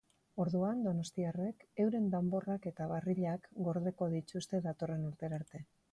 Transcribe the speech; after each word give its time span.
Orduan, 0.43 0.79
donostiarrek 0.85 1.65
euren 1.83 2.09
danborrak 2.15 2.65
eta 2.71 2.89
barrilak 2.95 3.45
gordeko 3.69 4.09
dituzte 4.15 4.67
datorren 4.71 5.09
urtera 5.13 5.39
arte. 5.43 5.67